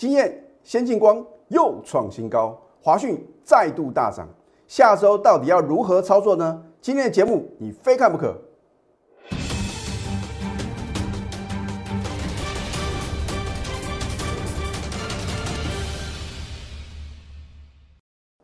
[0.00, 4.26] 经验先进光又创新高，华讯再度大涨，
[4.66, 6.64] 下周到底要如何操作呢？
[6.80, 8.34] 今天的节目你非看不可。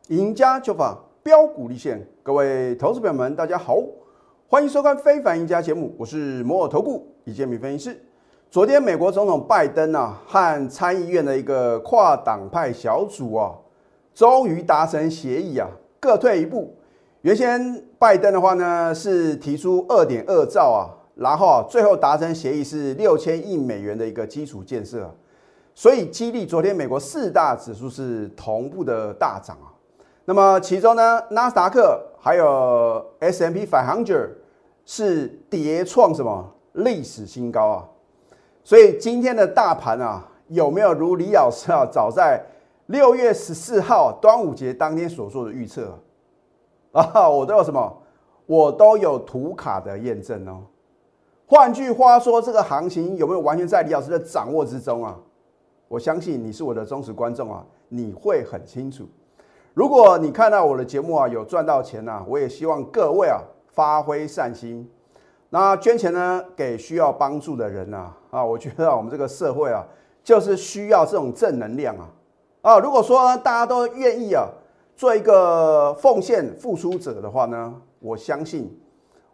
[0.08, 3.78] 赢家就法标股立现，各位投资朋友们，大家好，
[4.46, 8.05] 欢迎收看《非凡赢家》节目，我是摩尔投顾李建民分析师。
[8.56, 13.52] 昨天美国总统拜登啊和参议院的一个跨党派小组啊，
[14.14, 15.68] 终于达成协议啊，
[16.00, 16.74] 各退一步。
[17.20, 25.06] 原先拜登的话呢是提出二点二兆啊，然后啊最后达成协议是六千亿美元的一个基础建设，
[25.74, 29.68] 所以激励昨天美国四大指数是同步的大涨啊。
[30.24, 34.30] 那么其中呢，纳斯达克还有 S M P five hundred
[34.86, 37.84] 是跌创什么历史新高啊？
[38.66, 42.44] 所以今天的大盘啊，有没有如李老师啊早在
[42.86, 45.96] 六月十四号端午节当天所做的预测
[46.90, 47.28] 啊？
[47.30, 47.96] 我都有什么？
[48.44, 50.64] 我都有图卡的验证哦。
[51.46, 55.16] 换句话说，这个行情有没有完全在李老师的掌握之中啊？
[55.86, 59.08] 我相信你是我的忠实观众啊，你会很清楚。
[59.74, 64.90] 如果你看到我的节目啊，有赚到钱呐，我也希望各位啊发挥善心，
[65.50, 69.82] 那捐钱呢给需要帮助的人呐啊，我觉得我们这个社会啊
[70.22, 72.06] 就是需要这种正能量啊
[72.60, 74.46] 啊，如果说大家都愿意啊
[74.94, 78.78] 做一个奉献付出者的话呢，我相信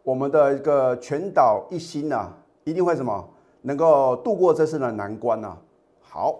[0.04, 2.28] 我们的一个全岛一心呐，
[2.62, 3.28] 一定会什么
[3.62, 5.56] 能够度过这次的难关呐。
[6.00, 6.38] 好。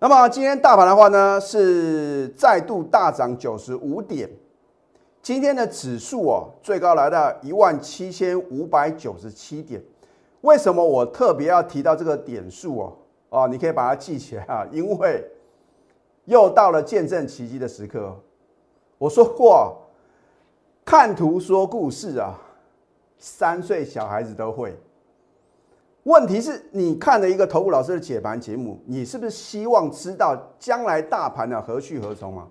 [0.00, 4.28] 那么今天大盘的话呢，是再度大涨九十五点。
[5.22, 9.80] 今天的指数哦，最高来到一万七千五百九十七点。
[10.42, 12.96] 为什么我特别要提到这个点数哦？
[13.30, 15.28] 哦，你可以把它记起来啊， 因为
[16.24, 18.14] 又到了见证奇迹的时刻。
[18.98, 19.76] 我说过，
[20.84, 22.38] 看图说故事啊，
[23.18, 24.78] 三岁小孩子都会。
[26.04, 32.46] 问题是你看了一个投顾老师的解盘节目，你是不是希望知道将来大盘的何去何从啊？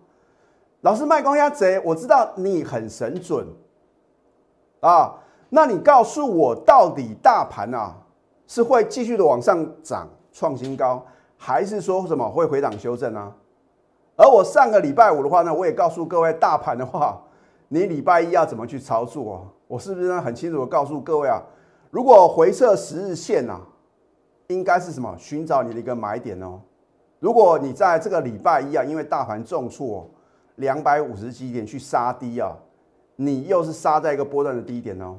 [0.82, 3.48] 老师卖光鸭贼，我知道你很神准
[4.82, 5.16] 啊，
[5.56, 7.96] 那你告诉我，到底大盘啊
[8.46, 11.02] 是会继续的往上涨创新高，
[11.38, 13.34] 还是说什么会回档修正啊？
[14.18, 17.22] 而我上个礼拜五的话呢，我也告诉各位，大盘的话，
[17.70, 19.48] 你礼拜一要怎么去操作？
[19.70, 21.42] 我是不是很清楚的告诉各位啊？
[21.90, 23.62] 如果回撤十日线啊，
[24.48, 25.16] 应该是什么？
[25.18, 26.60] 寻找你的一个买点哦。
[27.22, 30.06] 如果你在这个礼拜一啊，因为大盘重挫
[30.56, 32.52] 两百五十几点去杀低啊，
[33.16, 35.16] 你又是杀在一个波段的低点哦。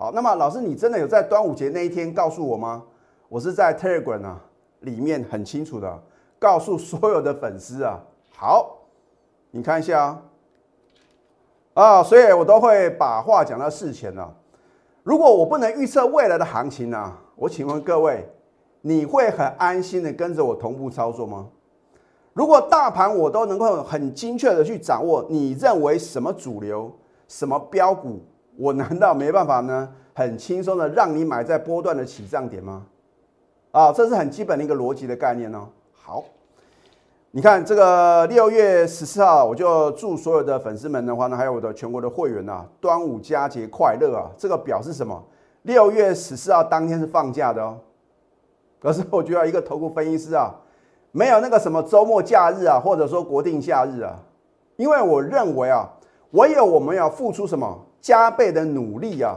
[0.00, 2.84] 好，那么老师，你真的有在端午节那一天告诉我吗？
[3.28, 4.40] 我是在 Telegram 啊
[4.82, 6.02] 里面很清楚的
[6.38, 7.98] 告诉所有的粉丝啊。
[8.30, 8.76] 好，
[9.50, 10.00] 你看一下
[11.74, 14.32] 啊，啊，所以我都会把话讲到事前了。
[15.02, 17.12] 如果我不能预测未来的行情呢？
[17.34, 18.24] 我请问各位，
[18.82, 21.48] 你会很安心的跟着我同步操作吗？
[22.34, 26.88] 如果大盘我都能够很精确的去掌握，你认为什么主流、
[27.26, 28.20] 什么标股，
[28.58, 29.88] 我难道没办法呢？
[30.14, 32.84] 很轻松的让你买在波段的起涨点吗？
[33.70, 35.68] 啊，这是很基本的一个逻辑的概念哦。
[35.94, 36.24] 好。
[37.30, 44.30] 你看这个六月十四号，我就祝所有的粉丝们的话呢，还有我的全国的会员呐，端午佳节快乐啊！
[44.36, 45.22] 这个表示什么？
[45.62, 47.78] 六月十四号当天是放假的哦。
[48.80, 50.52] 可是我觉得一个投顾分析师啊，
[51.12, 54.18] 没有那个什么周末假日啊，或者说国定假日啊，
[54.76, 55.86] 因为我认为啊，
[56.30, 59.36] 唯有我们要付出什么加倍的努力啊，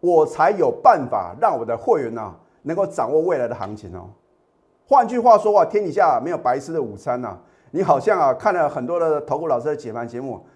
[0.00, 4.08] 我才有办法让我的会员呐，能够掌握未来的行情哦。
[4.88, 7.36] 换句话说啊，天底下没有白吃的午餐呐！
[7.72, 10.46] 你好像啊看了很多的投顾老师的解盘节目，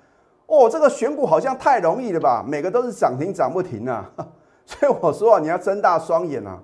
[0.46, 2.44] 哦，这个选股好像太容易了吧？
[2.46, 4.08] 每个都是涨停涨不停啊！
[4.64, 6.58] 所以我说啊，你要睁大双眼啊，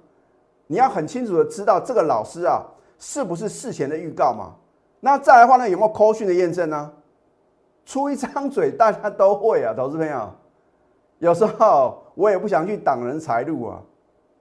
[0.68, 2.64] 你要很清楚的知道这个老师啊
[2.98, 4.54] 是不是事前的预告嘛？
[5.00, 6.92] 那再来的话呢，有没有扣讯的验证呢？
[7.86, 10.30] 出一张嘴大家都会啊， 投资朋友，
[11.20, 13.82] 有时候我也不想去挡人财路啊，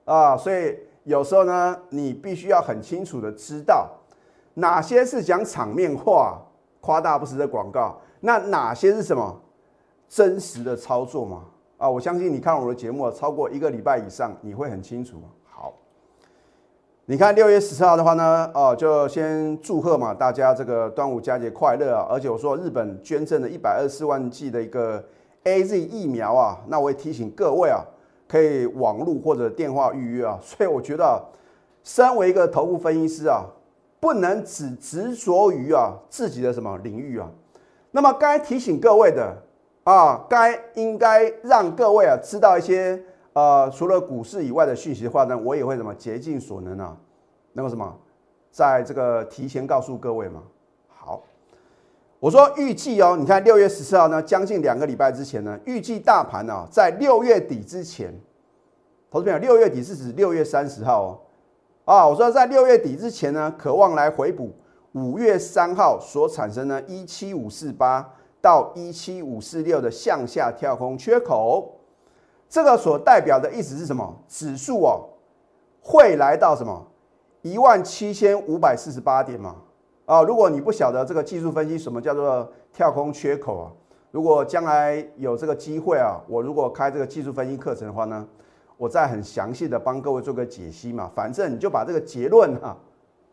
[0.03, 0.77] 啊，所以。
[1.06, 3.88] 有时候呢，你必须要很清楚的知道
[4.56, 6.42] 哪些是讲场面话、
[6.81, 9.39] 夸大不实的广告，那哪些是什么
[10.09, 11.44] 真实的操作嘛？
[11.77, 15.21] 啊，我相信你看我的节目超过一个礼拜以上，你会很清楚。
[17.07, 22.07] 你看六月十四号的话呢，哦，就先祝贺嘛，大家这个端午佳节快乐啊！
[22.10, 25.04] 而且我说日本捐赠了一百二十四万剂的一个
[25.44, 27.86] A Z 疫苗啊，那我也提醒各位啊。
[28.28, 31.24] 可以网络或者电话预约啊， 所以我觉得，
[31.84, 33.46] 身为一个头部分析师啊，
[34.00, 37.30] 不能只执着于啊自己的什么领域啊。
[37.92, 39.31] 那么该提醒各位的
[39.84, 43.00] 啊，该应该让各位啊知道一些
[43.35, 46.97] 呃除了股市以外的讯息的话呢，我也会什么竭尽所能啊，
[47.51, 47.93] 那个什么，
[48.49, 50.41] 在这个提前告诉各位嘛。
[50.87, 51.21] 好，
[52.19, 58.17] 我说预计哦，你看六月十四号呢，将近两个礼拜之前呢，预计大盘呢在六月底之前，
[59.11, 61.19] 投资朋友，六月底是指六月三十号哦。
[61.83, 64.53] 啊，我说在六月底之前呢，渴望来回补
[64.93, 71.75] 五月三号所产生的一七五四八到一七五四六的向下跳空缺口，
[72.56, 74.18] 这个所代表的意思是什么？
[74.30, 75.10] 指数哦
[75.81, 76.88] 会来到什么
[77.42, 79.57] 一万七千五百四十八点嘛？
[80.06, 83.66] 啊，如果你不晓得这个技术分析什么叫做跳空缺口啊，
[84.10, 88.25] 如果将来有这个机会啊，我如果开这个技术分析课程的话呢？
[88.78, 92.78] 我再很详细的帮各位做个解析嘛，反正你就把这个结论哈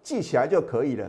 [0.03, 1.09] 记起来就可以了。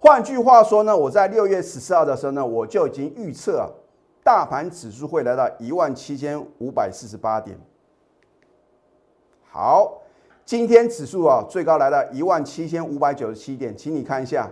[0.00, 3.72] 换句话说呢，我在六月十四号的时候呢，我就已经预测
[4.24, 7.56] 大盘指数会来到一万七千五百四十八点。
[9.42, 10.00] 好，
[10.46, 14.50] 今天指数啊最高来到一万七千五百九十七点，请你看一下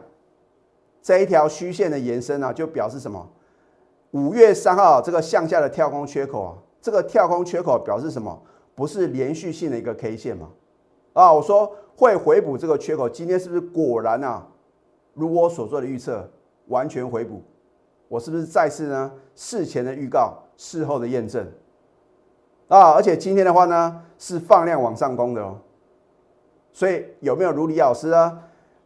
[1.01, 3.27] 这一条虚线的延伸啊，就表示什么？
[4.11, 8.43] 五月三号这个向下的跳空缺口啊，这个跳空缺口表示什么？
[8.75, 10.51] 不是连续性的一个 K 线吗？
[11.15, 14.47] 啊，我说会回补这个缺口，今天是不是果然啊？
[15.15, 16.31] 如我所做的预测，
[16.67, 17.43] 完全回补。
[18.13, 19.11] 我是不是再次呢？
[19.35, 21.51] 事前的预告，事后的验证
[22.69, 22.91] 啊！
[22.91, 25.57] 而且今天的话呢，是放量往上攻的哦。
[26.75, 28.39] 所以有没有如李老师呢，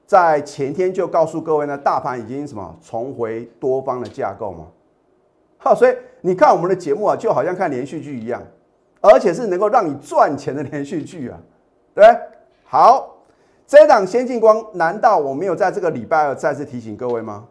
[0.07, 4.69] 在前天就告诉各位呢，大盘已经什么重回多方的架构嘛？
[5.59, 8.41] 好，所以你看我们的节目啊，就好像看连续剧一样。
[9.01, 11.39] 而且是能够让你赚钱的连续剧啊，
[11.95, 12.17] 对
[12.63, 13.17] 好，
[13.67, 17.49] 这档先进光，难道我没有在这个礼拜二再次提醒各位吗？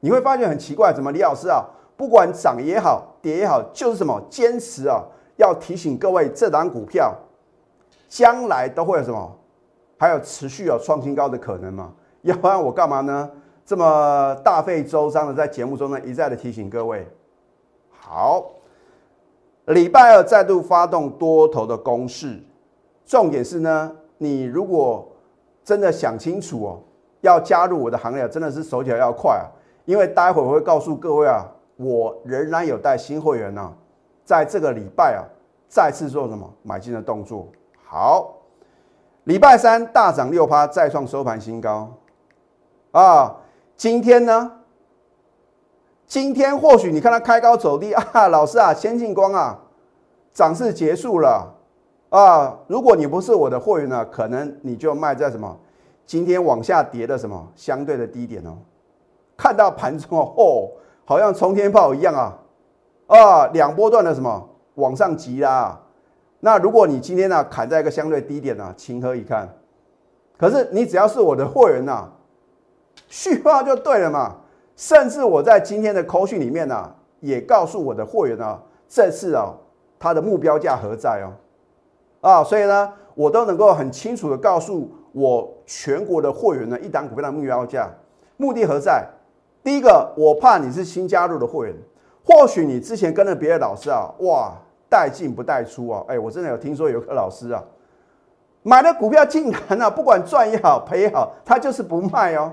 [0.00, 1.64] 你会发现很奇怪，怎么李老师啊，
[1.96, 5.02] 不管涨也好，跌也好，就是什么坚持啊，
[5.36, 7.14] 要提醒各位，这档股票
[8.08, 9.38] 将来都会有什么，
[9.98, 11.92] 还有持续有创新高的可能吗？
[12.22, 13.30] 要不然我干嘛呢？
[13.64, 17.06] 这么大费周章的在节目中呢一再的提醒各位，
[17.90, 18.50] 好。
[19.66, 22.42] 礼拜二再度发动多头的攻势，
[23.04, 25.06] 重点是呢，你如果
[25.62, 26.80] 真的想清楚哦，
[27.20, 29.44] 要加入我的行列，真的是手脚要快啊！
[29.88, 31.46] 因为待会我会告诉各位啊，
[31.76, 33.72] 我仍然有带新会员呢，
[34.22, 35.24] 在这个礼拜啊，
[35.66, 37.48] 再次做什么买进的动作。
[37.86, 38.34] 好，
[39.24, 41.90] 礼拜三大涨六趴，再创收盘新高
[42.90, 43.34] 啊！
[43.78, 44.52] 今天呢？
[46.06, 49.58] 今天或许你看它开高走低 啊，老师啊，先进光啊，
[50.34, 51.50] 涨势结束了
[52.10, 52.58] 啊。
[52.66, 55.56] 如果你不是我的会员呢，可能你就卖在什么？
[56.04, 58.58] 今天往下跌的什么相对的低点哦。
[59.38, 60.70] 看到盘中哦，哦
[61.06, 62.36] 好像冲天炮一样啊
[63.06, 65.80] 啊，两波段的什么往上急啦。
[66.40, 69.48] 那如果你今天呢砍在一个相对低点呢，情何以堪？
[70.36, 72.08] 可是你只要是我的货源呐，
[73.06, 74.36] 续报就对了嘛。
[74.76, 79.52] 甚至我在今天的口讯里面呢，也告诉我的货源呢，这次啊，
[79.98, 81.32] 它的目标价何在哦？
[82.20, 87.90] 啊，所以呢，我都能够很清楚的告诉我全国的货源呢，一档股票的目标价，
[88.36, 89.04] 目的何在？
[89.68, 91.76] 第一个，我怕你是新加入的会员，
[92.24, 94.54] 或许你之前跟着别的老师啊，哇，
[94.88, 97.62] 带进不带出啊，哎，我真的有听说有个老师啊，
[98.62, 102.50] 买的股票竟然啊，不管赚也好赔也好，他就是不卖哦。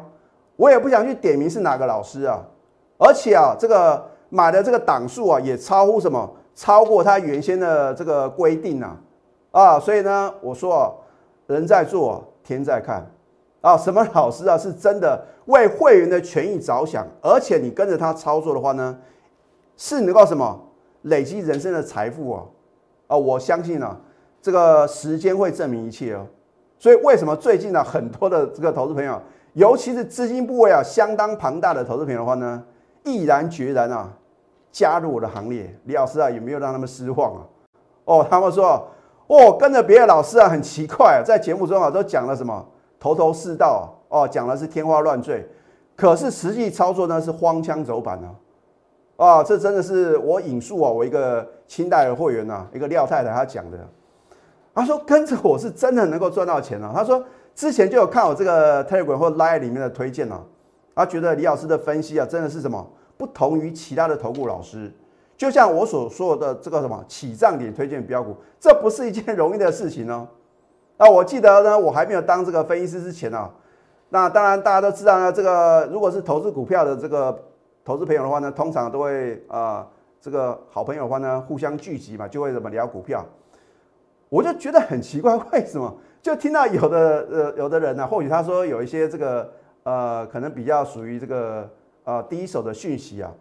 [0.58, 2.44] 我也不想去点名是哪个老师啊，
[2.98, 6.30] 而且啊，这个买的这个档数啊，也超乎什么？
[6.54, 8.98] 超过他原先的这个规定啊，
[9.52, 10.92] 啊，所以呢，我说啊，
[11.48, 13.10] 人在做天在看
[13.62, 18.98] 啊，什么老师啊，是真的为会员的权益着想，而且你跟着他操作的话呢，
[19.78, 20.60] 是能够什么
[21.04, 22.44] 累积人生的财富啊，
[23.08, 23.98] 啊，我相信呢，
[24.42, 26.26] 这个时间会证明一切哦。
[26.80, 29.22] 所以为什么最近呢，很多的这个投资朋友？
[29.54, 32.62] 尤其是资金部位啊相当庞大的投资朋友的话呢，
[33.04, 34.12] 毅然决然啊
[34.72, 35.74] 加入我的行列。
[35.86, 37.42] 李老师啊，有没有让他们失望啊？
[38.04, 38.86] 哦，他们说
[39.28, 42.68] 哦，跟着别的老师啊很奇怪，啊在节目中啊都讲了什么
[43.00, 45.46] 头头是道哦，讲的是天花乱坠，
[45.96, 48.30] 可是实际操作呢是荒腔走板啊！
[49.18, 53.78] 啊，这真的是我引述啊，我一个清代的会员呐，一个廖太太她讲的，
[54.74, 57.24] 她说跟着我是真的能够赚到钱啊，她说。
[57.56, 60.46] 之前就有看我这个 Telegram 或 Line 里面的推荐了，
[60.94, 64.92] 他觉得李老师的分析啊，真的是什么不同于其他的投顾老师。
[65.38, 70.28] 就像我所说的这个什么起涨点推荐标股，这不是一件 容易的事情哦。
[70.98, 73.50] 那我记得呢，我还没有当这个分析师之前呢，
[74.10, 77.38] 那当然大家都知道呢，这个如果是投资股票的这个
[77.84, 79.86] 投资朋友的话呢，通常都会啊，
[80.22, 83.26] 这个好朋友的话呢，互相聚集嘛，就会怎么聊股票。
[84.30, 85.94] 我就觉得很奇怪，为什么？
[86.22, 89.52] 就听到有的呃有的人呢，或许他说有一些这个
[89.84, 91.70] 呃，可能比较属于这个
[92.04, 93.32] 呃第一手的讯息啊，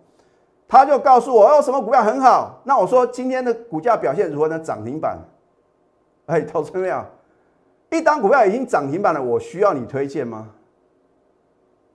[0.68, 2.60] 他就告诉我哦，什么股票很好。
[2.64, 4.58] 那我说今天的股价表现如何呢？
[4.58, 5.18] 涨停板。
[6.26, 7.04] 哎，投资没有？
[7.96, 10.50] 一档股票已经涨停板了，我需要你推荐吗？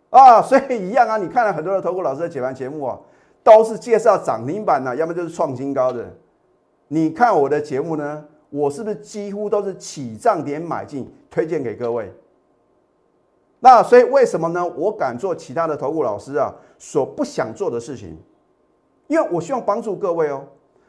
[0.10, 3.00] 啊，所以一样啊，你看了很多的投顾老师的解盘节目啊，
[3.44, 6.12] 都是介绍涨停板的，要么就是创新高的。
[6.88, 8.26] 你看我的节目呢？
[8.50, 12.12] 我是不是几乎都是起涨点买进，推荐给各位？
[13.60, 14.66] 那所以为什么呢？
[14.66, 18.18] 我敢做其他的投顾老师啊所不想做的事情，
[19.06, 20.48] 因为我希望帮助各位哦。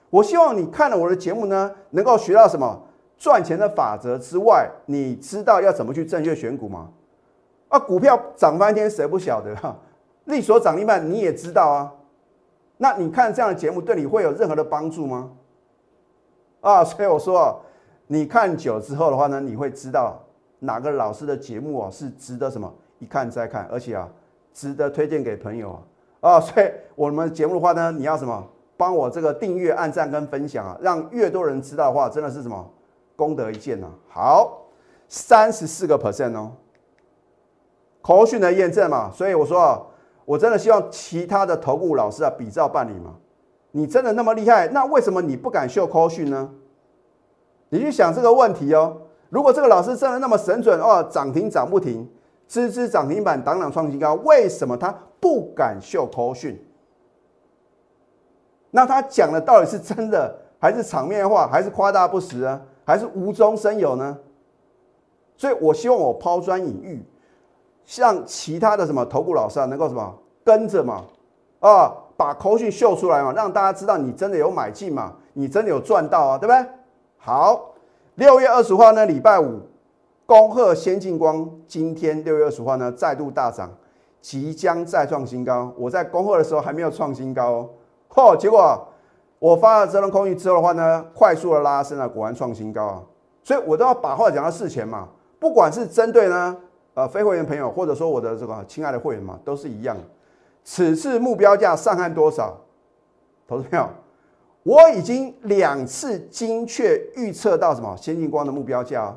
[0.09, 2.81] 我希望你看了我的节目呢，能够学到什么
[3.21, 6.91] 赚钱的法则之外，你知道要怎么去正确选股吗？
[7.69, 9.77] 啊，股票涨翻天谁不晓得哈？
[10.25, 11.93] 利所涨停板你也知道啊。
[12.79, 15.33] 那你看这样的节目对你会有任何的帮助吗？
[16.63, 17.57] 啊，所以我说啊，
[18.07, 20.19] 你看久之后的话呢，你会知道
[20.61, 24.09] 哪个老师的节目啊是值得什么一看再看，而且啊
[24.55, 25.73] 值得推荐给朋友
[26.21, 26.33] 啊。
[26.33, 28.49] 啊，所以我们节目的话呢，你要什么
[28.79, 32.71] 帮我这个订阅、按赞跟分享啊，让越多人知道的话，真的是什么
[33.21, 33.87] 功德一件呢？
[34.09, 34.63] 好，
[35.07, 36.53] 三十四个 percent 哦，
[38.01, 39.83] 口讯的验证嘛，所以我说啊，
[40.25, 43.17] 我真的希望其他的投顾老师啊比照办理嘛。
[43.73, 44.69] 你真的那么厉害？
[44.69, 46.51] 那为什么你不敢秀口讯呢？
[47.69, 49.03] 你去想这个问题哦。
[49.29, 52.11] 如果这个老师真的那么神准哦，涨停涨不停，
[52.49, 56.59] 支支涨停板，档档创新高，为什么他不敢秀口讯？
[58.71, 62.61] 那他讲的到底是真的，还是场面话，还是夸大不实啊？
[62.85, 64.19] 还是无中生有呢？
[65.37, 67.03] 所以我希望我抛砖引玉，
[67.85, 71.05] 像其他的什么投顾老师啊，能够什么跟着嘛
[71.61, 71.95] 啊。
[72.21, 76.71] 把口讯秀出来嘛，让大家知道你真的有买进嘛，你真的有赚到啊，对不对？
[77.17, 77.71] 好，
[78.17, 79.59] 六月二十号呢，礼拜五，
[80.27, 83.71] 恭贺先进光今天六月二十号呢再度大涨，
[84.21, 85.73] 即将再创新高。
[85.79, 87.71] 我在恭贺的时候还没有创新高哦，
[88.11, 88.37] 嚯！
[88.37, 88.87] 结果
[89.41, 93.03] 我发了这轮空域之后的话呢，快速的拉升了，果然创新高啊。
[93.43, 95.09] 所以我都要把话讲到事前嘛，
[95.41, 96.57] 不管是针对呢
[96.95, 99.97] 呃非会员朋友，或者说我的这个亲爱的会员嘛，都是一样。
[100.63, 102.57] 此次目标价上岸多少？
[103.49, 103.89] 投资票，
[104.63, 109.17] 我已经两次精确预测到什么先进光的目标价。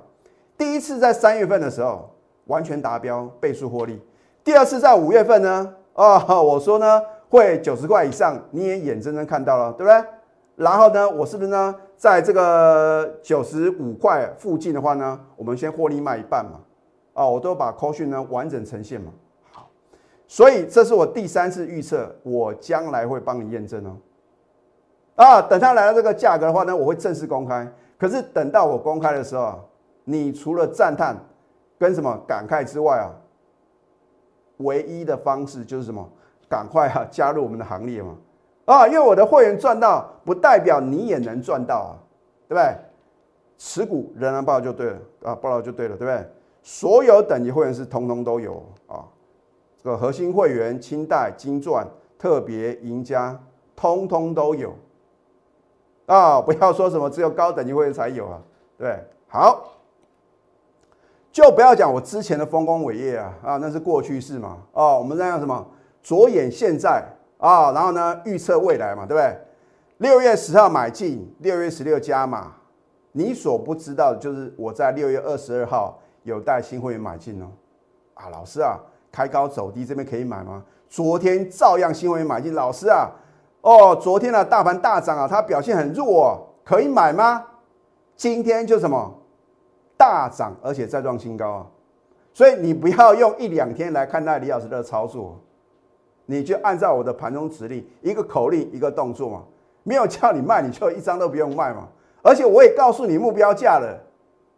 [0.58, 2.10] 第一次在三月份的时候
[2.46, 4.01] 完全达标，倍数获利。
[4.42, 7.01] 第二次在五月份呢，啊，我说呢
[7.34, 10.10] 会九十块以上，你也眼睁睁看到了，对不对？
[10.56, 16.60] 然后呢，我是不是呢在这个九十五块附近的话呢，我们先获利卖一半嘛？
[17.16, 19.12] 啊，我都把 Q 讯呢完整呈现嘛。
[19.52, 19.68] 好
[20.28, 23.98] 所以这是我第三次预测，我将来会帮你验证哦。
[25.16, 27.68] 啊，等它来到这个价格的话呢，我会正式公开。
[27.98, 29.60] 可是等到我公开的时候，
[30.04, 31.18] 你除了赞叹
[31.80, 33.10] 跟什么感慨之外啊，
[34.58, 36.08] 唯一的方式就是什么？
[36.53, 38.15] 赶快啊加入我们的行列嘛！
[38.65, 41.91] 啊，因为我的会员赚到，不代表你也能赚到啊，
[42.48, 42.75] 对不对？
[43.57, 46.29] 持股仍然报就对了啊，报了就对了，对不对？
[46.62, 49.03] 所有等级会员是通通都有啊。
[49.81, 51.88] 这个核心会员、清代、金钻、
[52.19, 53.36] 特别赢家，
[53.75, 54.75] 通通都有
[56.05, 56.39] 啊！
[56.39, 58.39] 不要说什么只有高等级会员才有啊，
[58.77, 59.72] 对，好，
[61.31, 65.65] 就不要讲我之前的丰功伟业啊啊，那是过去式嘛哦，我们在讲什么？
[66.03, 67.03] 着眼现在
[67.39, 69.36] 啊，然后呢，预测未来嘛，对不对？
[69.98, 72.51] 六月十号买进，六月十六加码，
[73.13, 77.48] 你所不知道的就是我在六月二十二号有带新会员买进哦，
[78.13, 78.77] 啊，老师啊。
[79.15, 80.63] 开高走低，这边可以买吗？
[80.89, 83.07] 昨天照样新会员买进，老师啊，
[83.62, 87.45] 哦，昨天的大盘大涨啊，它表现很弱，可以买吗？
[88.17, 89.13] 今天就什么
[89.95, 91.67] 大涨，而且再创新高啊！
[92.33, 95.39] 所以你不要用一两天来看待李老师的操作，
[96.25, 99.44] 你就按照我的盘中指令，一个口令一个动作嘛，
[99.84, 101.88] 没有叫你卖，你就一张都不用卖嘛。
[102.22, 104.00] 而且我也告诉你目标价了，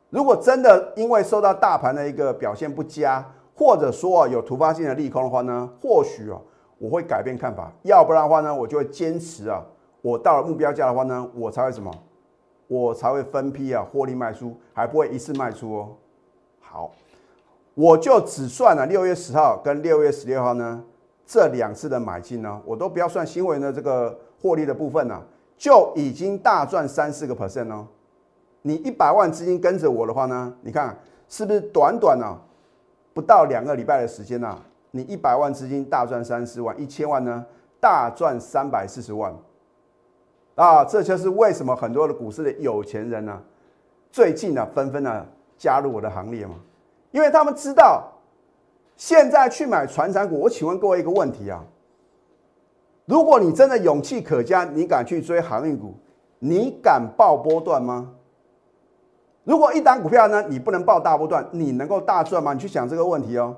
[0.10, 6.40] 如果真的因为受到大盘的一个表现不佳，或者说，有突发性的利空的话呢，或许啊，
[6.78, 9.66] 我会改变看法；要不然的话呢，我就会坚持啊，
[10.02, 11.92] 我到了目标价的话呢，我才会什么？
[12.68, 15.90] 我才会分批啊，获利卖出，还不会一次卖出哦。
[16.60, 16.92] 好，
[17.74, 20.84] 我就只算了六月十号跟六月十六号呢
[21.26, 25.22] 这两次的买进呢，我都不要算新闻的这个获利的部分呢，
[25.58, 27.88] 就已经大赚三四个 percent 哦。
[28.62, 32.38] 你一百万资金跟着我的话呢，你看是不是短短呢？
[33.14, 34.58] 不到两个礼拜的时间呐，
[34.92, 37.46] 你一百万资金大赚三十万，一千万呢
[37.80, 39.34] 大赚三百四十万，
[40.56, 43.42] 啊，这就是为什么很多的股市的有钱人呢，
[44.12, 45.26] 最近呢纷纷呢
[45.58, 46.56] 加入我的行列嘛，
[47.12, 48.12] 因为他们知道
[48.98, 50.40] 现在去买传产股。
[50.40, 51.64] 我请问各位一个问题啊，
[53.06, 55.96] 如果你真的勇气可嘉，你敢去追航运股，
[56.40, 58.12] 你敢报波段吗？
[59.44, 62.54] 如果一档股票呢，你不能报大波段，你能够大赚吗？
[62.54, 63.56] 你去想这个问题哦。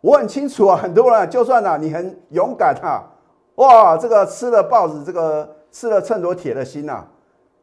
[0.00, 3.04] 我很清楚啊，很多人就算呢，你很勇敢啊，
[3.56, 7.04] 哇，这个吃了豹子，这个吃了秤砣铁了心呐，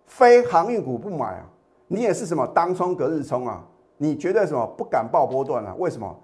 [0.06, 1.46] 非航运股不买啊，
[1.88, 3.66] 你也是什么当冲隔日冲啊，
[3.98, 5.74] 你绝对什么不敢报波段啊？
[5.80, 6.16] 为什么？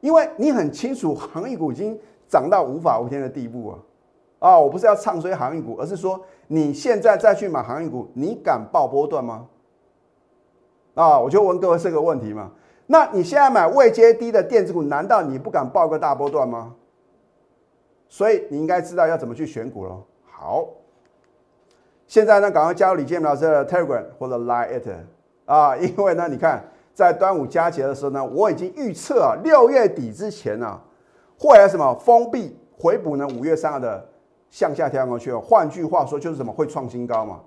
[0.00, 1.98] 因为你很清楚航运股已经
[2.28, 3.78] 涨到无法无天的地步啊。
[4.38, 9.46] 啊，我不是要唱衰航运股，而是说你现在再去买航运股，你敢报波段吗？
[10.94, 12.52] 啊，我就问各位这个问题嘛。
[12.86, 16.74] 那你现在买未接低的电子股，难道你不敢报个大波段吗？
[18.08, 20.04] 所以你应该知道要怎么去选股喽。
[20.30, 20.68] 好，
[22.06, 24.88] 现在呢，赶快加入李建明老师的 Telegram 或者 Line it
[25.46, 26.62] 啊，因为呢，你看
[26.96, 30.80] 在端午佳节的时候呢，我已经预测啊，六月底之前呢，
[31.38, 33.28] 会有什么封闭回补呢？
[33.38, 34.08] 五月三号的
[34.48, 35.38] 向下跳过去哦。
[35.38, 37.42] 换句话说，就是什么会创新高嘛。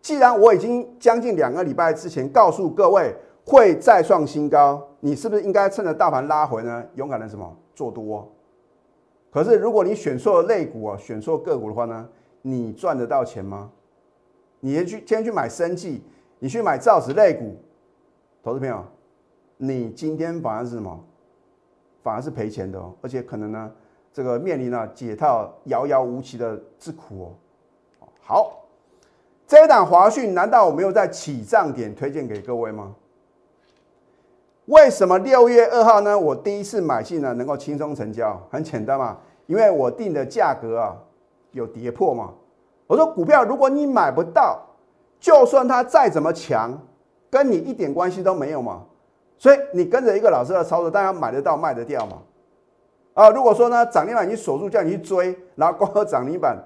[0.00, 8.26] 既然我已经将近两个礼拜之前告诉各位会再创新高，你是不是应该趁着大盘拉回呢，勇敢的什么做多？
[9.30, 12.08] 可是如果你选错了类股啊，选错个股的话呢，
[12.40, 13.70] 你赚得到钱吗？
[14.60, 16.02] 你先去先去买生技，
[16.38, 17.56] 你去买造纸类股，
[18.46, 18.80] 投资朋友，
[19.56, 20.96] 你今天反而是什么？
[22.04, 23.72] 反而是赔钱的哦，而且可能呢，
[24.12, 28.06] 这个面临了解套遥遥无期的之苦哦。
[28.22, 28.62] 好。
[29.48, 32.94] 这一档华讯，难道我没有在起涨点推荐给各位吗？
[34.66, 36.16] 为什么六月二号呢？
[36.16, 40.96] 我第一次买进呢，能够轻松成交，很简单嘛，因为我定的价格啊
[41.50, 42.32] 有跌破嘛。
[42.86, 44.64] 我说股票如果你买不到，
[45.18, 46.80] 就算它再怎么强，
[47.36, 48.82] 跟你一点关系都没有嘛。
[49.36, 52.22] 所以你跟着一个老师的操作，当然买得到卖得掉嘛。
[53.12, 56.56] 啊，如果说呢涨停板你锁住叫你去追，然后光有涨停板，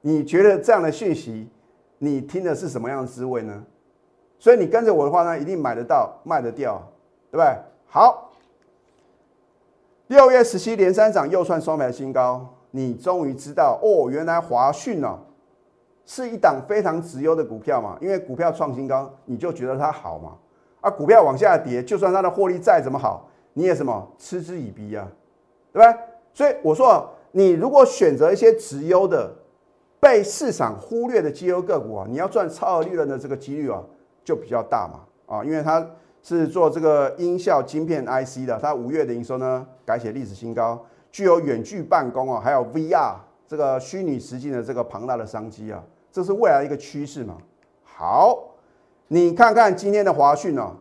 [0.00, 1.48] 你觉得这样的讯息？
[1.98, 3.64] 你听的是什么样的滋味呢？
[4.38, 6.82] 所以你跟着我的话呢，一定买得到、卖得掉，
[7.30, 7.56] 对不对？
[7.86, 8.30] 好，
[10.08, 15.18] 六月十七连三涨，又创双排新高，你终于知道哦，原来华讯呢
[16.06, 17.98] 是一档非常直优的股票嘛。
[18.00, 20.32] 因为股票创新高，你就觉得它好嘛。
[20.80, 25.06] 啊，股票往下跌，就算它的获利再怎么好，你也什么嗤之以鼻啊，
[25.70, 26.00] 对不对？
[26.32, 29.30] 所以我说，你如果选择一些直优的。
[29.98, 33.82] 被市场忽略的绩优个股啊，你要赚超额利润的这个几率啊，
[34.22, 35.84] 就比较大嘛啊，因为它
[36.22, 43.14] 是做这个音效晶片 IC 的，它五月的营收呢改写历史新高，具有远距办公啊，还有 VR
[43.48, 45.82] 这个虚拟实境的这个庞大的商机啊，
[46.16, 47.36] 这是未来一个趋势嘛。
[47.84, 48.42] 好，
[49.06, 50.74] 你看看今天的华讯呢，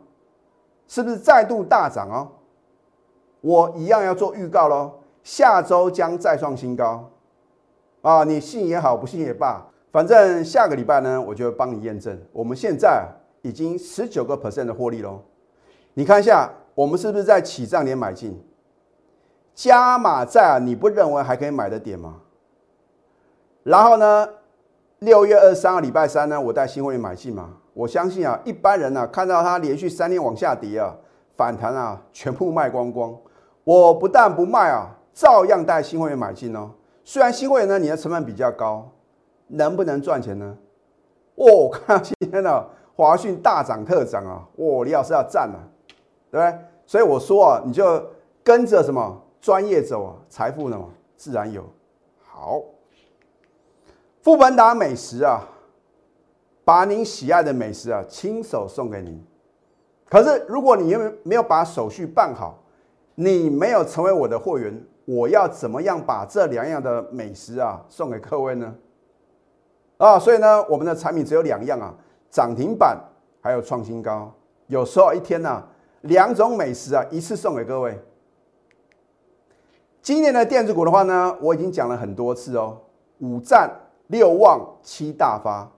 [0.88, 2.32] 是不是再度大涨哦？
[3.41, 4.93] 我一样要做预告喽，
[5.24, 7.12] 下周将再创新高。
[8.02, 12.17] 啊，你信也好，不信也罢，反正下个礼拜呢，我就帮你验证。
[12.32, 13.06] 我们现在
[13.41, 15.19] 已经十九个 percent 的获利喽。
[15.95, 18.41] 你看一下，我们是不是在起涨点买进？
[19.54, 22.21] 加码在啊，你不认为还可以买的点吗？
[23.63, 24.30] 然后呢，
[25.06, 27.54] 六月二十三号礼拜三呢，我带新会员买进嘛。
[27.74, 30.96] 我相信啊，一般人呢看到它连续三天往下跌啊，
[31.38, 33.15] 反弹啊，全部卖光光。
[33.63, 36.72] 我不但不卖啊，照样带新会员买进哦。
[37.04, 38.89] 虽然新会员呢，你的成本比较高，
[39.46, 40.58] 能不能赚钱呢？
[41.36, 44.41] 哦，看今天的华讯大涨特涨啊！
[44.58, 45.60] 哦，李老师要赞了，
[46.32, 46.60] 对不对？
[46.88, 48.04] 所以我说啊，你就
[48.44, 50.84] 跟着什么专业走啊，财富呢
[51.15, 51.63] 自然有。
[52.24, 52.60] 好，
[54.26, 55.48] 富本达美食啊，
[56.64, 59.24] 把您喜爱的美食啊亲手送给您。
[60.10, 62.58] 可是如果你没没有把手续办好，
[63.14, 64.84] 你没有成为我的货源。
[65.06, 68.74] 我要怎么样把这两样的美食啊送给各位呢？
[69.98, 71.94] 啊，所以呢，我们的产品只有两样啊，
[72.32, 73.00] 涨停板
[73.42, 74.34] 还有创新高。
[74.66, 75.64] 有时候一天呢，
[76.02, 78.04] 两种美食啊一次送给各位。
[80.02, 82.76] 今年的电子股的话呢，我已经讲了很多次哦，
[83.20, 83.70] 五战
[84.08, 85.70] 六旺七大发。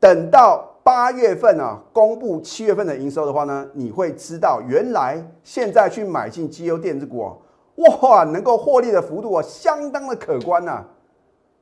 [0.00, 7.38] 等到八月份啊，公布七月份的营收的话呢，你会知道原来现在去买进绩优电子股哦。
[7.76, 10.84] 哇，能够获利的幅度啊，相当的可观呐！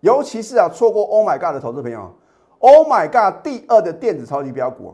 [0.01, 2.13] 尤其是啊，错过 Oh my God 的投资朋友
[2.59, 4.93] ，Oh my God 第二的电子超级标股，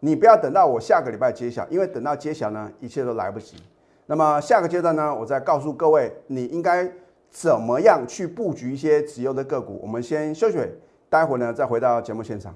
[0.00, 3.56] 你不要等到我下个礼拜揭晓，因为等到揭晓呢，一切都来不及。
[4.06, 6.90] 那么下个阶段呢，我再告诉各位你应该
[7.34, 9.80] 怎么样去布局一些直优的个股。
[9.82, 10.56] 我们先休息，
[11.10, 12.54] 待会呢再回到节目现场。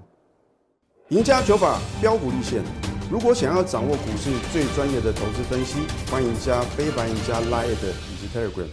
[1.08, 2.62] 赢家九法标股立线，
[3.10, 8.68] 如果想要掌握股市最专业的投资分析，欢迎加非凡、赢家 Line 以及 Telegram。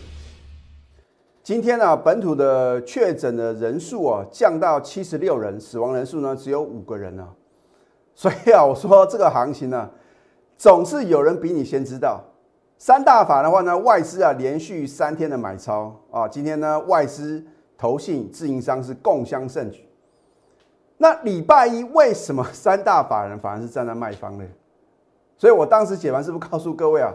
[1.42, 7.28] 今天呢，本土的确诊的人数啊降到七十六人，死亡人数呢只有五个人啊。
[8.14, 9.90] 所以啊，我说这个行情呢，
[10.56, 12.24] 总是有人比你先知道。
[12.78, 17.44] 三大法的话呢，外资啊连续三天的买超啊，今天呢外资、
[17.78, 19.88] 投信、自营商是共襄盛举。
[20.98, 24.46] 那礼拜一为什么三大法人反而是站在卖方呢？
[25.38, 27.14] 所以我当时解完是不是告诉各位啊，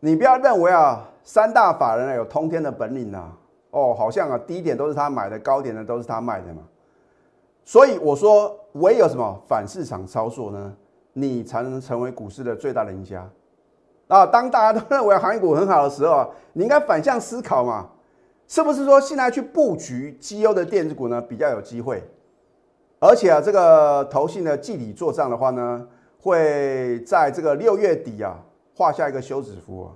[0.00, 3.36] 你不要认为啊三大法人有通天的本领啊，
[3.70, 6.62] 哦，好像啊低点都是他买的，高点呢都是他卖的嘛。
[7.64, 10.74] 所以我说，唯有什么反市场操作呢，
[11.12, 13.28] 你才能成为股市的最大的赢家。
[14.10, 17.88] 啊，当大家都认为行业股很好的时候，你应该反向思考嘛，
[18.48, 22.02] 是不是说现在去布局绩优的电子股呢比较有机会？
[22.98, 25.86] 而且啊，这个投信的季底做账的话呢，
[26.20, 28.36] 会在这个六月底啊
[28.74, 29.88] 画下一个休止符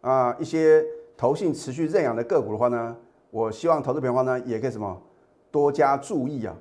[0.00, 0.84] 啊，啊，一些
[1.16, 2.96] 投信持续认养的个股的话呢，
[3.32, 4.96] 我希望投资朋友呢也可以什么
[5.50, 6.54] 多加注意啊。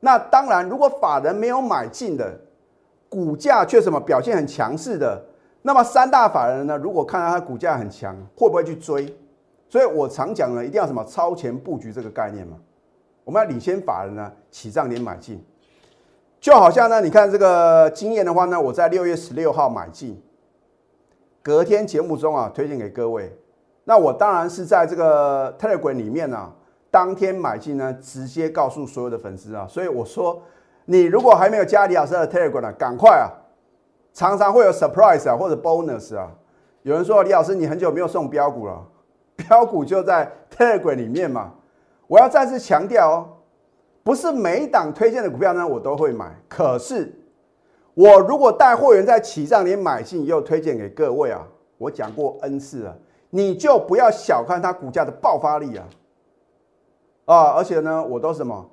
[0.00, 2.38] 那当然，如果法人没有买进的，
[3.08, 5.24] 股价却什么表现很强势的。
[5.62, 6.78] 那么三大法人呢？
[6.78, 9.14] 如果看到它股价很强，会不会去追？
[9.68, 12.56] 所以我常讲呢，一定要什么超前布局这个概念嘛。
[13.24, 15.44] 我们要领先法人呢，起涨点买进。
[16.40, 20.20] 就好像呢，你看这个经验的话呢，我在六月十六号买进，
[21.42, 23.36] 隔天节目中啊推荐给各位。
[23.84, 26.50] 那我当然是在这个 Telegram 里面呢，
[26.90, 29.66] 当天买进呢，直接告诉所有的粉丝啊。
[29.68, 30.42] 所以我说，
[30.86, 33.28] 你如果还没有加李老师的 Telegram 呢，赶快啊！
[34.12, 36.30] 常常会有 surprise 啊，或者 bonus 啊。
[36.82, 38.82] 有人说李老师，你很久没有送标股了，
[39.36, 41.52] 标股就在 Telegram 里面嘛。
[42.06, 43.28] 我要再次强调哦，
[44.02, 46.34] 不是每一档推荐的股票呢，我都会买。
[46.48, 47.14] 可是
[47.94, 51.46] 我如果带货员在起涨点买进，又推荐给各位啊，
[51.76, 52.96] 我讲过 N 次了，
[53.28, 55.86] 你就不要小看它股价的爆发力啊。
[57.26, 58.68] 啊，而且呢，我都什么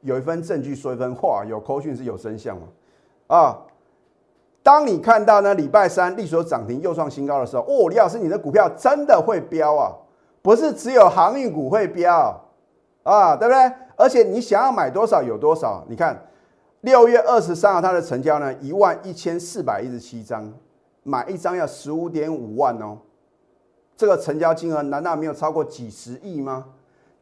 [0.00, 2.66] 有一份证据说一分话，有口讯是有真相嘛。
[3.26, 3.58] 啊。
[4.62, 9.92] 当你看到呢，礼拜三利所涨停又创新高的时候，哦，李老师，你的股票真的会飙啊！
[10.42, 12.38] 不是只有航运股会飙
[13.02, 13.72] 啊，对不对？
[13.96, 15.84] 而且你想要买多少有多少。
[15.88, 16.26] 你看
[16.82, 20.52] 六月二十三号它的成交呢，一万一千四百一十七张，
[21.02, 22.98] 买一张要十五点五万哦。
[23.96, 26.66] 这个成交金额难道没有超过几十亿吗？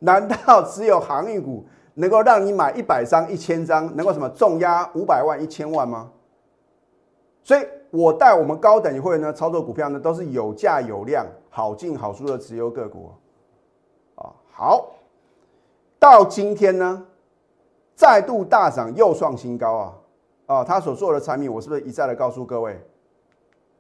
[0.01, 6.11] 难道只有航运股能够让你买一百张、一千张，能够什么重压五百万、一千万吗？
[7.43, 13.11] 所以，我带我们高等级会员呢操作股票呢，都是有价有量、好进好出的直优个股
[14.17, 14.29] 啊。
[14.51, 14.91] 好，
[15.99, 17.07] 到今天呢，
[17.95, 19.95] 再度大涨，又创新高啊！
[20.47, 22.79] 啊，他所做的产品，我是不是一再的告诉各位？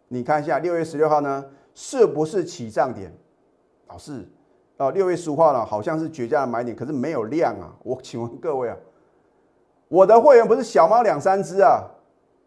[0.07, 1.45] 你看一下六月十六号呢，
[1.75, 3.13] 是不是起涨点？
[3.89, 4.27] 老师，
[4.79, 7.75] 哦，六月十五号呢，好像是绝佳的买点，可是没有量啊。
[7.83, 8.77] 我请问各位啊，
[9.89, 11.85] 我的会员不是小猫两三只啊？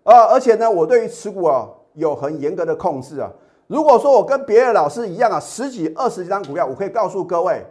[0.04, 3.32] 啊，而且呢，我对于持股啊有很严格的控制啊。
[3.68, 7.64] 如果说我跟别的老师一样啊，十几、二十几张股票，我可以告诉各位，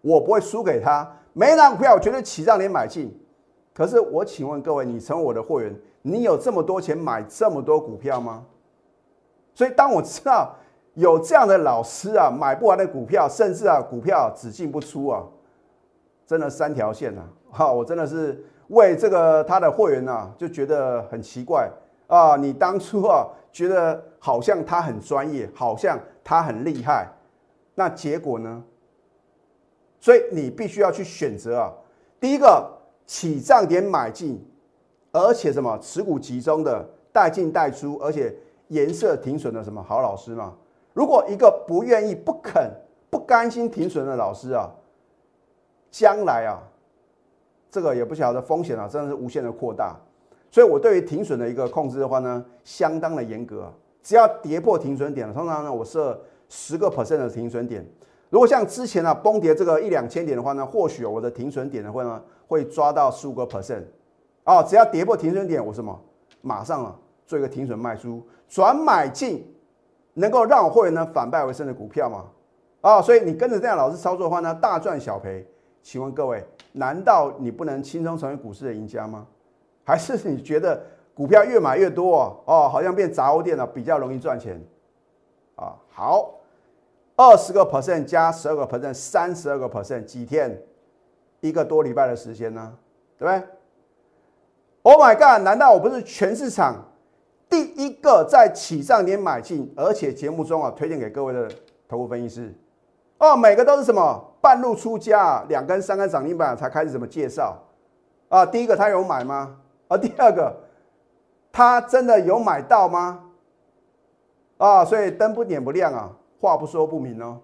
[0.00, 1.08] 我不会输给他。
[1.34, 3.14] 每一张股票我绝对起让你买进。
[3.74, 8.44] 可是我请问各位，你成为我的会员，你有这么多钱买这么多股票吗？
[9.54, 10.56] 所以当我知道
[10.94, 15.22] 有这样的老师啊，买不完的股票，甚至啊股票只进不出啊，
[16.26, 18.42] 真的三条线啊，哈，我真的是。
[18.68, 21.70] 为这个他的会员呢，就觉得很奇怪
[22.06, 22.36] 啊！
[22.36, 27.08] 你当初啊，觉得好像他很专业，好像他很厉害，
[27.74, 28.62] 那结果呢？
[30.00, 31.72] 所以你必须要去选择啊。
[32.20, 32.70] 第一个
[33.06, 34.46] 起涨点买进，
[35.12, 38.34] 而且什么持股集中的带进带出，而且
[38.68, 40.54] 颜色停损的什么好老师嘛。
[40.92, 42.70] 如果一个不愿意、不肯、
[43.08, 44.70] 不甘心停损的老师啊，
[45.90, 46.62] 将来啊。
[47.70, 49.96] 这个也不晓得风险啊，真的是无限的扩大，
[50.50, 53.72] 所以我对于停损的一个控制的话呢，相当的严格。
[54.02, 57.86] 只要跌破停损点，通常呢我设十个 percent 的停损点。
[58.30, 63.82] 如果像之前啊崩跌这个一两千点的话呢，或许我的停损点的话呢会抓到十五个 percent。
[64.44, 65.98] 哦，只要跌破停损点，我什么
[66.40, 69.46] 马上啊做一个停损卖出，转买进，
[70.14, 72.24] 能够让我会员呢反败为胜的股票嘛？
[72.80, 75.46] 啊，所以你跟着这样老师操作的话呢，大赚小赔。
[75.82, 79.26] 请问各位，难道你不能轻松成为股市的赢家吗？
[79.84, 80.82] 还是你觉得
[81.14, 84.60] 股票越买越多哦，哦好像变杂货店了，比较容易赚钱
[85.56, 85.74] 啊？
[85.90, 86.34] 好，
[87.16, 90.62] 二十个 percent 加十二个 percent，三十二个 percent，几天？
[91.40, 92.76] 一个多礼拜的时间呢，
[93.16, 93.48] 对不对
[94.82, 95.42] ？Oh my god！
[95.42, 96.84] 难道我不是全市场
[97.48, 101.48] 第一个在起涨点买进，而且节目中啊推荐给各位的
[101.88, 102.54] 投顾分析师？
[103.18, 107.54] 哦，每个都是什么半路出家，两根三根涨停板才开始怎么介绍
[108.30, 108.46] 啊？
[108.46, 109.58] 第一个他有买吗？
[109.88, 110.56] 啊，第二个
[111.52, 113.24] 他真的有买到吗？
[114.56, 117.38] 啊，所以灯不点不亮啊，话不说不明哦。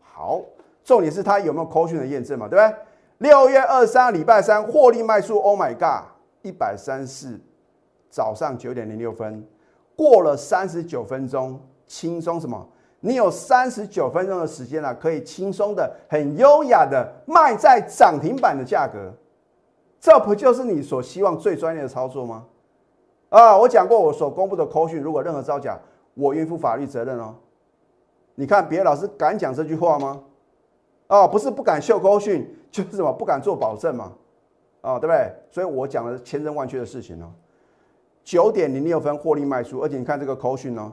[0.00, 0.40] 好，
[0.84, 2.78] 重点是他有没有 call 讯的验证嘛，对不对？
[3.18, 6.06] 六月二三礼拜三获利卖出，Oh my God，
[6.42, 7.40] 一百三四，
[8.08, 9.44] 早上九点零六分，
[9.96, 12.68] 过了三十九分钟，轻松什么？
[13.00, 19.12] 你有三十九分钟的时间了，可以轻松的、很优雅的卖在涨停板的价格，
[20.00, 22.44] 这不就是你所希望最专业的操作吗？
[23.28, 25.78] 啊，我讲过，我所公布的口讯，如果任何造假，
[26.14, 27.34] 我应负法律责任哦。
[28.34, 30.22] 你看别的老师敢讲这句话吗？
[31.08, 32.52] 哦，不是不敢秀口讯。
[32.68, 34.12] 就是什么不敢做保证嘛，
[34.82, 35.32] 啊，对不对？
[35.50, 37.32] 所以我讲的千真万确的事情呢。
[38.22, 40.92] 九点零六分获利卖出，而且你看这个口讯呢，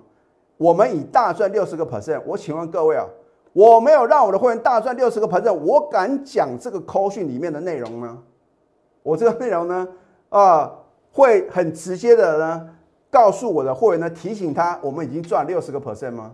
[0.64, 2.22] 我们以大赚六十个 percent。
[2.26, 3.06] 我请问各位啊，
[3.52, 8.24] 我没有让我的会员大赚六十个 percent，我敢讲这个 call 讯里面的内容吗？
[9.02, 9.86] 我这个内容呢，
[10.30, 10.72] 啊，
[11.12, 12.70] 会很直接的呢，
[13.12, 16.34] 告诉我的会员呢，提醒他我们已经赚六十个 percent 吗？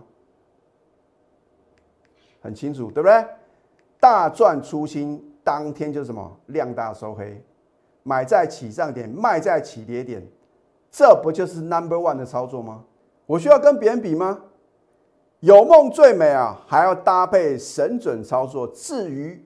[2.40, 3.26] 很清楚，对不对？
[3.98, 5.26] 大赚出新。
[5.42, 7.42] 当天就是什么量大收黑，
[8.02, 10.24] 买在起涨点，卖在起跌点，
[10.90, 12.84] 这不就是 number one 的操作吗？
[13.30, 14.40] 我需要跟别人比吗？
[15.38, 18.66] 有梦最美啊，还要搭配神准操作。
[18.66, 19.40] 至于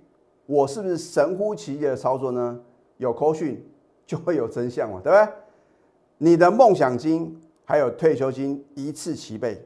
[0.47, 2.59] 我是不是神乎其技的操作呢？
[2.97, 3.63] 有口讯
[4.07, 5.29] 就会有真相嘛，对不对？
[6.17, 9.63] 你的梦想金还有退休金一次齐备，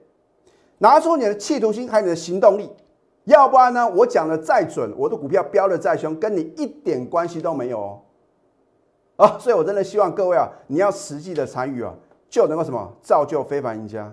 [0.79, 2.69] 拿出你的企图心还有你的行动力。
[3.23, 3.89] 要不然呢？
[3.89, 8.01] 我讲的再准，我的股票飙的再凶，跟你一点关系都没有哦。
[9.15, 11.95] 啊，所以我真的希望各位啊，你要实际的参与啊，
[12.29, 14.13] 就能够什么造就非凡赢家。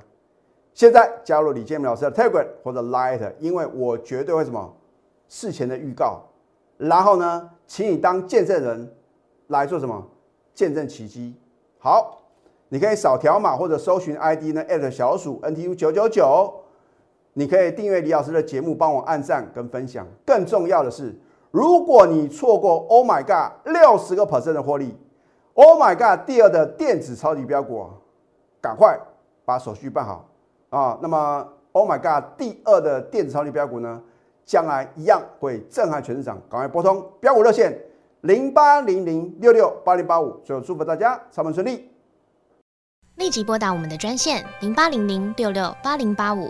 [0.73, 4.73] 现在加入李建明老师的 Telegram 或者 Light，因为我绝对会什么
[5.30, 6.21] 事前的预告，
[6.78, 8.93] 然后呢，请你当见证人
[9.47, 10.06] 来做什么
[10.54, 11.36] 见证奇迹。
[11.80, 12.21] 好，
[12.69, 16.54] 你可以扫条码或者搜寻 ID 呢，at 小鼠 NTU 九九九。
[17.38, 20.08] 你可以订阅李老师的节目，帮我按赞跟分享。
[20.25, 21.13] 更重要的是，
[21.51, 24.97] 如果你错过 Oh my God 六十个 percent 的获利
[25.54, 27.88] ，Oh my God 第二的电子超级标股，
[28.65, 28.99] 赶快
[29.45, 30.28] 把手续办好
[30.71, 30.97] 啊！
[30.99, 34.01] 那么 Oh my God 第二的电子超级标股呢，
[34.43, 36.41] 将来一样会震撼全市场。
[36.49, 37.80] 赶快拨通标股热线
[38.21, 40.32] 零八零零六六八零八五。
[40.43, 41.91] 最后祝福大家上班顺利，
[43.17, 46.49] 立即拨打我们的专线零八零零六六八零八五。